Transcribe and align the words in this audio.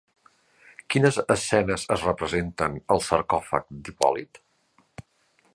Quines 0.93 1.19
escenes 1.35 1.85
es 1.97 2.07
representen 2.09 2.81
al 2.97 3.05
sarcòfag 3.11 3.71
d'Hipòlit? 3.87 4.45